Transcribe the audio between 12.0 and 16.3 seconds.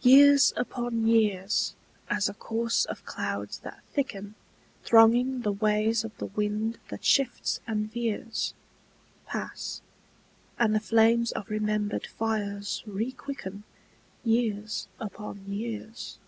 fires requicken Years upon years.